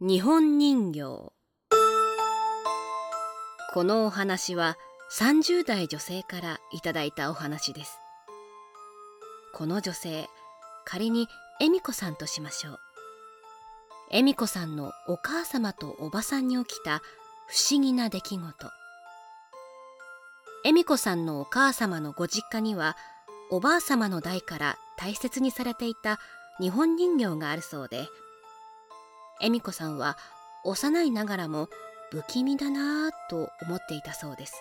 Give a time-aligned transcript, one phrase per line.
[0.00, 1.32] 日本人形。
[3.74, 4.76] このお話は
[5.10, 7.98] 30代女性からいただいたお話です。
[9.52, 10.28] この女性
[10.84, 11.26] 仮に
[11.60, 12.78] 恵美子さんとしましょう。
[14.12, 17.02] 恵美子さんのお母様とおばさんに起きた
[17.48, 18.70] 不思議な出来事。
[20.64, 22.96] 恵美子さんのお母様のご実家には
[23.50, 26.20] おばあ様の代から大切にされていた
[26.60, 28.06] 日本人形があるそうで
[29.40, 30.16] 恵美子さんは
[30.64, 31.68] 幼いながらも
[32.10, 34.54] 不気味だなぁと思っていたそうです。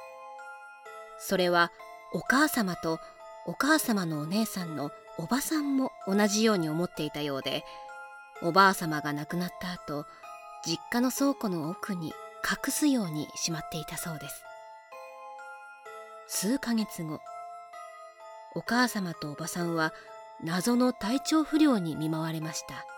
[1.20, 1.72] それは
[2.14, 3.00] お母様と
[3.46, 7.64] お母様のお姉さんのおばさんも同じように思っていたようで
[8.44, 10.06] おばあ様が亡くなった後
[10.66, 12.14] 実家の倉庫の奥に
[12.44, 14.44] 隠すようにしまっていたそうです。
[16.28, 17.20] 数ヶ月後
[18.54, 19.94] お母様とおばさんは
[20.44, 22.97] 謎の体調不良に見舞われました。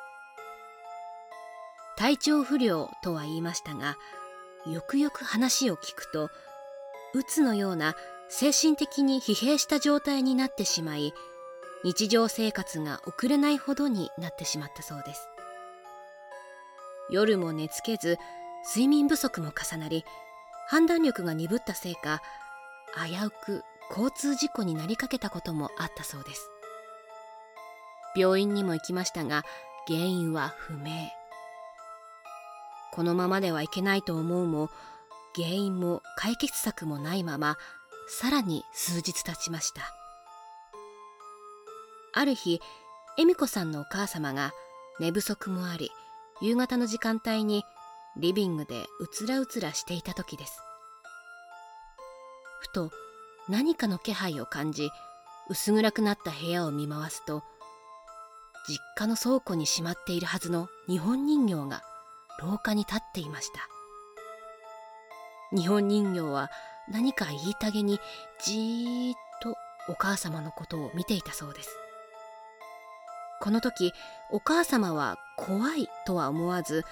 [1.99, 3.97] 体調不良とは言いましたが
[4.65, 6.29] よくよく話を聞くと
[7.13, 7.93] うつのような
[8.29, 11.13] 精神的に疲弊した状態になってしまい
[11.83, 15.27] 日常生活が送れないほどになってしまったそうです。
[17.09, 18.17] 夜も寝つけず
[18.65, 20.05] 睡眠不足も重なり
[20.67, 22.21] 判断力が鈍ったせいか
[22.95, 26.49] 危うく交通事故になりかけたこともあったそうです。
[28.15, 29.43] 病院にも行きましたが
[29.87, 31.18] 原因は不明。
[32.99, 34.69] このままではいけないと思うも
[35.33, 37.57] 原因も解決策もないまま
[38.09, 39.83] さらに数日経ちました。
[42.11, 42.59] ある日
[43.17, 44.51] 恵美子さんのお母様が
[44.99, 45.91] 寝不足もあり
[46.41, 47.63] 夕方の時間帯に
[48.17, 50.59] リビングでうつらうつらしていた時です。
[52.59, 52.91] ふと
[53.47, 54.89] 何かの気配を感じ
[55.47, 57.43] 薄暗くなった部屋を見回すと
[58.67, 61.81] 実家の倉庫にしまっているはずの日本人形が
[62.39, 63.67] 廊下に立っていました。
[65.55, 66.49] 日本人形は
[66.89, 67.99] 何か言いたげに
[68.43, 69.55] じーっと
[69.91, 71.69] お母様のことを見ていたそうです。
[73.41, 73.93] この時
[74.31, 76.83] お母様は怖いとは思わず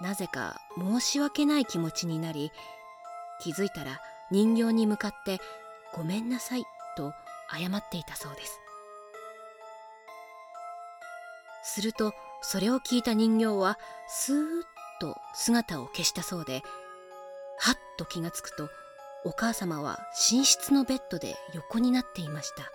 [0.00, 2.50] なぜか申し訳ない気持ちになり
[3.40, 5.40] 気づいたら人形に向かって
[5.94, 6.64] 「ごめんなさい」
[6.96, 7.12] と
[7.50, 8.60] 謝っていたそうです。
[11.62, 16.62] するとそれを聞いた人形はスーッと姿を消したそうで
[17.58, 18.68] はっと気がつくと
[19.24, 19.98] お母様は
[20.30, 22.70] 寝室のベッドで横になっていました。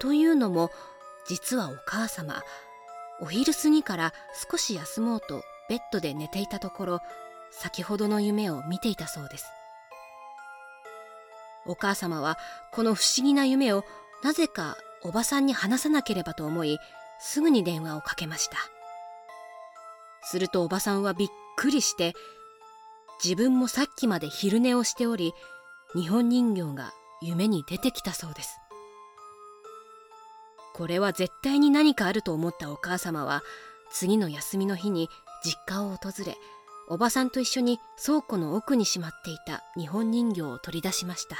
[0.00, 0.70] というのも
[1.26, 2.42] 実はお母様
[3.20, 4.12] お昼過ぎから
[4.50, 7.00] 少し休もうとベッドで寝ていたところ
[7.50, 9.46] 先ほどの夢を見ていたそうです。
[11.66, 12.38] お母様は
[12.72, 13.84] この不思議な夢を
[14.24, 16.78] なぜかおばさんに話さなければと思い
[17.20, 18.56] すぐに電話をかけました。
[20.22, 22.14] するとおばさんはびっくりして
[23.22, 25.32] 自分もさっきまで昼寝をしており
[25.94, 28.58] 日本人形が夢に出てきたそうです。
[30.74, 33.42] これは絶対に何かあると思ったお母様は
[33.90, 35.10] 次の休みの日に
[35.44, 36.36] 実家を訪れ
[36.88, 41.36] おばさんと一緒に倉庫の奥にしまっていた日本人形を取り出しました。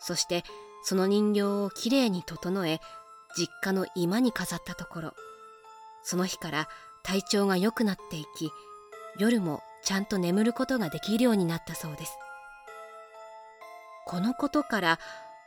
[0.00, 0.44] そして
[0.82, 2.80] その人形をきれいに整え
[3.36, 5.14] 実家の居間に飾ったところ
[6.02, 6.68] その日から
[7.02, 8.50] 体調が良くなっていき
[9.18, 12.16] 夜もちゃんと眠ることができるようになったそうです。
[14.06, 14.98] このことから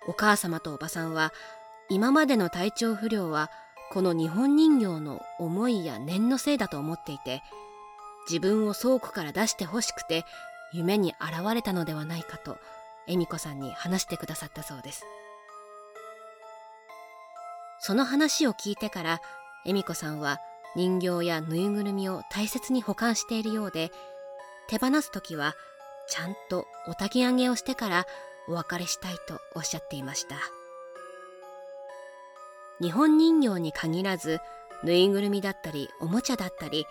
[0.08, 1.34] お母様とおばさんは
[1.90, 3.52] 今までの体調不良は
[3.92, 7.44] この日本人形の思いや念のせいだと思っていて
[8.28, 10.24] 自分を倉庫から出してほしくて
[10.72, 12.58] 夢に現れたのではないかと
[13.08, 15.06] 恵美子さんに話してくださったそうです。
[17.80, 19.22] その話を聞いてから
[19.66, 20.40] 恵美子さんは
[20.76, 23.92] 人形やぬいぐるみを大切に保管しているようで
[24.68, 25.56] 手放す時は
[26.08, 28.06] ちゃんとお焚き上げをしてから
[28.48, 30.36] お別れしたいとおっしゃっていました
[32.82, 34.40] 日本人形に限らず
[34.84, 36.86] ぬいぐるみだったりおもちゃだったり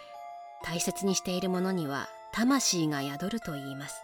[0.65, 4.03] 大切にしているものには魂が宿ると言います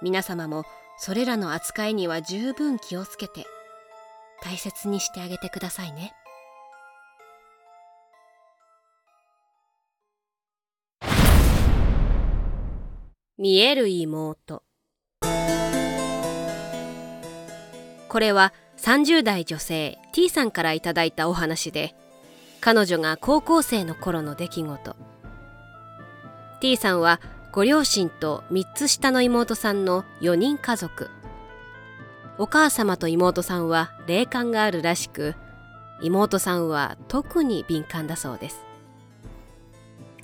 [0.00, 0.64] 皆様も
[0.98, 3.44] それらの扱いには十分気をつけて
[4.42, 6.14] 大切にしてあげてくださいね。
[13.42, 14.62] 見える妹。
[18.08, 21.92] これは30代女性 T さんからいいたお話で
[22.60, 24.94] 彼女が高校生の頃の出来事。
[26.60, 31.10] T さんはご両親と3つ下の妹さんの4人家族。
[32.38, 35.34] お母様と妹さんは霊感があるらしく
[36.00, 38.64] 妹さんは特に敏感だそうです。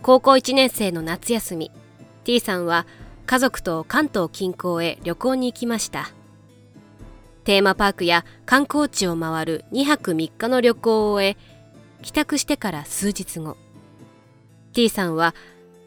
[0.02, 1.72] 高校1年生の夏休み
[2.22, 2.86] T さんは
[3.28, 6.10] 家族と関東近郊へ旅行に行きました。
[7.44, 11.36] テーマパークや観光地を回る2泊3日の旅行を終え
[12.00, 13.58] 帰宅してから数日後。
[14.72, 15.34] T さんは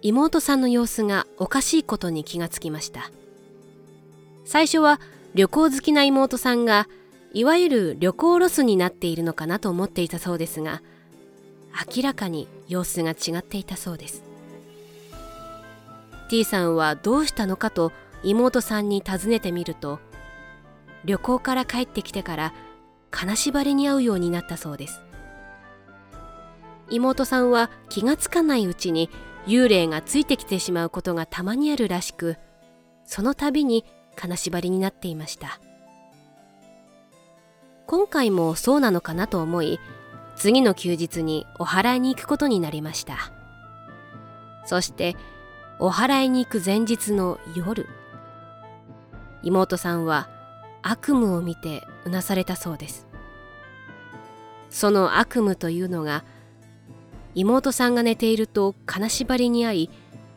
[0.04, 3.10] 妹さんの様子がおかしいことに気がつきました。
[4.46, 5.02] 最初は
[5.34, 6.88] 旅行好きな妹さんが
[7.34, 10.84] いわゆる旅行ロスになっているのかなと思っていたそうですが
[11.96, 14.31] 明らかに様子が違っていたそうです。
[16.32, 17.92] T さんはどうしたのかと
[18.24, 20.00] 妹さんに尋ねてみると
[21.04, 22.54] 旅行から帰ってきてから
[23.10, 25.02] 金縛りに遭うようになったそうです。
[26.90, 29.10] 妹さんは気がつかないうちに
[29.46, 32.38] 幽霊がついてきてしまうことがたまにあるらしく
[33.04, 33.84] その度に
[34.16, 35.60] 金縛りになっていました。
[37.88, 39.82] 今回もそうなのかなと思い
[40.38, 43.34] 次の休日にお祓いに行くことになりました。
[44.66, 45.18] そして
[45.84, 47.90] お祓いに行く前日の夜
[49.42, 50.30] 妹さんは
[50.84, 53.08] 悪夢を見てうなされたそうです。
[54.70, 56.24] その悪夢というのが
[57.34, 59.90] 妹さんが寝ていると金縛りに遭い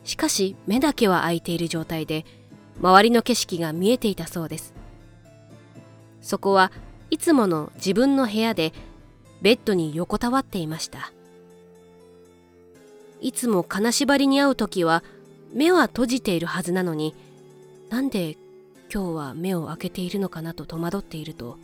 [0.03, 2.25] しかし目だけは開いている状態で
[2.81, 4.73] 周りの景色が見えていたそうです。
[6.23, 6.73] そこは
[7.11, 8.73] いつもの自分の部屋で
[9.43, 11.13] ベッドに横たわっていました。
[13.21, 15.05] いつも金縛りに遭う時は
[15.55, 17.15] 目は閉じているはずなのに
[17.89, 18.37] なんで
[18.93, 21.57] 今日は目を開けているのかなと戸惑っていると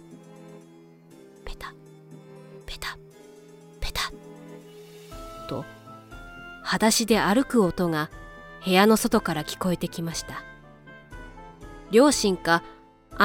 [1.45, 1.75] ペタ
[2.67, 2.97] ペタ
[3.81, 4.13] ペタ
[5.49, 5.65] と
[6.63, 8.11] 裸足で歩く音が
[8.65, 10.45] 部屋の外から聞こえてきました。
[11.91, 12.63] 両親か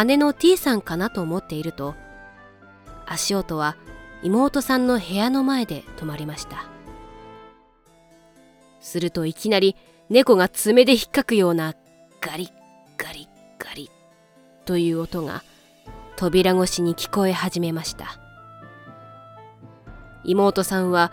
[0.06, 1.94] 姉の T さんかなと思っていると
[3.06, 3.77] 足音は
[4.23, 6.65] 妹さんの部屋の前で止まりました。
[8.81, 9.75] するといきなり
[10.10, 11.74] 猫が爪で引っかくような
[12.22, 12.50] ガリッ
[12.96, 15.44] ガリッガリッという音が
[16.16, 18.19] 扉越しに聞こえ始めました。
[20.24, 21.12] 妹さんは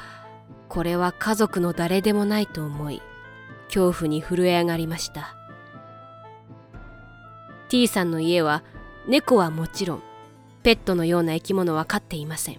[0.68, 3.00] これは家族の誰でもないと思い
[3.66, 5.36] 恐怖に震え上がりました。
[7.70, 8.62] T さんの家は
[9.08, 10.02] 猫はもちろん
[10.62, 12.58] ペットのような生き物は飼っていません。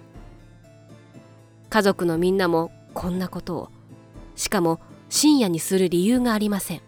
[1.70, 3.70] 家族のみんなもこんなことを
[4.36, 4.80] しかも
[5.16, 6.82] 深夜にする理由がありません。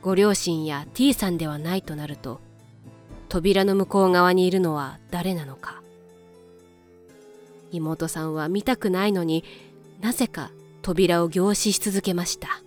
[0.00, 2.40] ご両親や T さんではないとなると
[3.28, 5.82] 扉の向こう側にいるのは誰なのか。
[7.72, 9.44] 妹さんは見たくないのに
[10.00, 10.50] なぜか
[10.80, 12.62] 扉を凝視し続けました。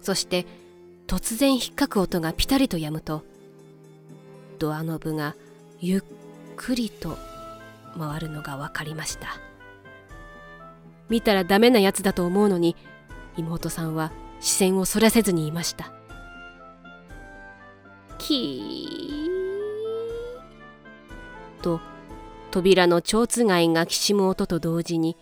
[0.00, 0.46] そして
[1.06, 3.22] 突然引っかく音がピタリとやむと
[4.58, 5.36] ドアノブが
[5.78, 6.02] ゆっ
[6.56, 7.18] くりと
[7.98, 9.38] 回るのが分かりました。
[11.08, 12.76] 見たらダメなやつだと思うのに
[13.36, 15.92] 妹さんは視線をそらせずにいました。
[18.18, 21.80] キーと
[22.50, 25.16] 扉の蝶つがいがきしむ音と同時に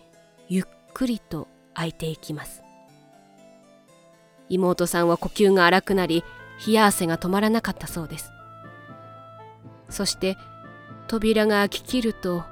[0.47, 0.63] ゆっ
[0.93, 2.63] くりと開いていきます。
[4.49, 6.23] 妹さんは呼吸が荒くなり
[6.65, 8.31] 冷や汗が止まらなかったそうです。
[9.89, 10.37] そして
[11.07, 12.43] 扉が開ききると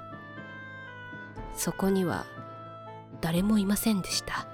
[1.56, 2.26] そこには
[3.26, 4.46] 誰もいませんでした。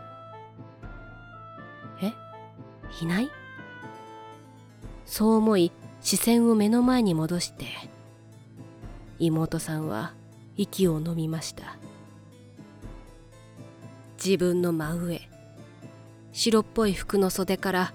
[2.01, 2.13] え？
[3.01, 3.29] いない？
[5.05, 7.65] そう思い視線を目の前に戻して
[9.19, 10.13] 妹さんは
[10.55, 11.75] 息を飲みました。
[14.23, 15.19] 自分の真上
[16.31, 17.93] 白っぽい服の袖から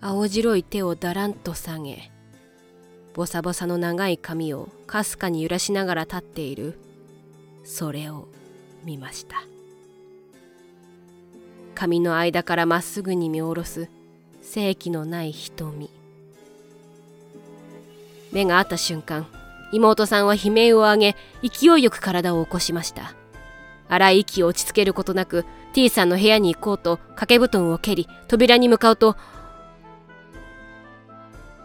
[0.00, 2.12] 青白い手をだらんと下げ
[3.12, 6.78] ボサボサの長い髪をかすかに揺らしながら立っている
[7.64, 8.28] それを
[8.84, 9.42] 見ました。
[11.82, 13.88] 髪の間からまっすぐに見下ろす
[14.40, 15.90] 正気のない瞳。
[18.30, 19.26] 目が合った瞬間
[19.72, 23.16] 妹さんは悲鳴を上げ勢いよく体を起こしました。
[23.88, 29.16] 荒い息を落ち着けることなく T さんの部屋に行こうと掛け布団を蹴り扉に向かうと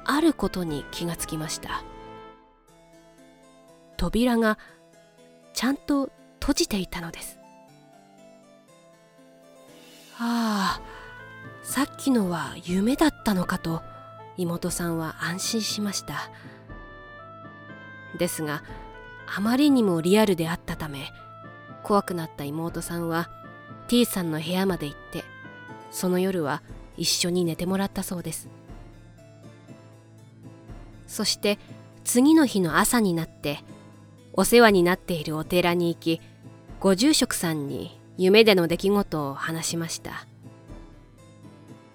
[0.03, 1.83] あることに気がつきました。
[3.97, 4.57] 扉が
[5.53, 6.09] ちゃんと
[6.39, 7.37] 閉じていたのです。
[10.19, 10.81] ああ
[11.63, 13.83] さっきのは夢だったのかと
[14.37, 16.29] 妹さんは安心しました。
[18.17, 18.63] ですが
[19.27, 21.11] あまりにもリアルであったため
[21.83, 23.29] 怖くなった妹さんは
[23.87, 25.23] T さんの部屋まで行って
[25.91, 26.61] その夜は
[26.97, 28.49] 一緒に寝てもらったそうです。
[31.05, 31.57] そして
[32.03, 33.59] 次の日の朝になって
[34.33, 36.21] お世話になっているお寺に行き
[36.79, 40.25] ご住職さんに夢での出来事を話しました。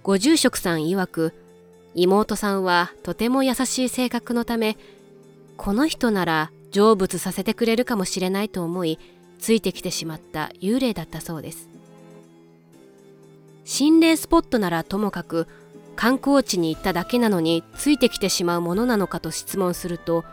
[0.02, 1.35] ご住職さん曰く
[1.95, 4.76] 妹さんはとても優しい性格のため
[5.57, 8.99] この人なら成仏させてくれるかもしれないと思い
[9.38, 11.69] ついてきてしまった幽霊だったそうです。
[13.64, 15.47] 心霊スポットならともかく
[15.95, 20.25] 観光地に行っただけなのについてきてしまうものなのかと質問すると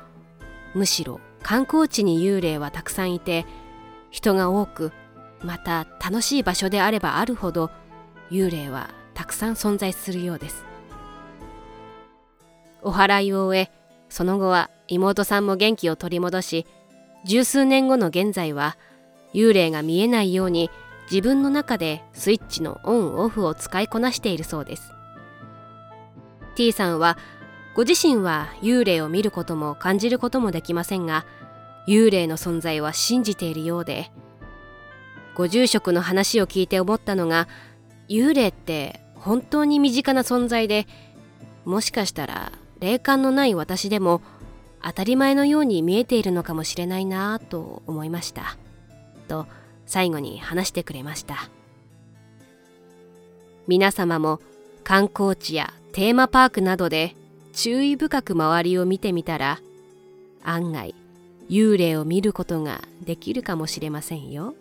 [0.74, 3.46] むしろ観光地に幽霊はたくさんいて
[4.10, 4.92] 人が多く
[5.44, 7.72] また楽しい場所であればあるほど
[8.32, 10.66] 幽霊はたくさん存在するようです。
[12.82, 13.72] お祓いを終え
[14.10, 16.66] その後は妹さんも元気を取り戻し
[17.26, 18.78] 十数年後の現在は
[19.34, 20.70] 幽霊が見えないように
[21.12, 24.92] 自分の中でスイッチのオンオフを使いこなしているそうです。
[26.56, 27.18] T さんは
[27.76, 31.26] ご自身は幽霊を見ることも感じることもできませんが
[31.88, 34.12] 幽霊の存在は信じているようで
[35.40, 37.48] ご住職の話を聞いて思ったのが
[38.10, 40.86] 幽霊って本当に身近な存在で
[41.64, 44.22] もしかしたら霊感のない私でも
[44.84, 48.58] 当たり前のように見えているのかもしれないなぁと思いました
[49.30, 49.48] と
[49.86, 51.50] 最後に話してくれました
[53.66, 54.42] 皆様も
[54.84, 57.16] 観光地やテーマパークなどで
[57.54, 59.62] 注意深く周りを見てみたら
[60.44, 60.94] 案外
[61.50, 64.54] 幽霊を見ることができるかもしれませんよ。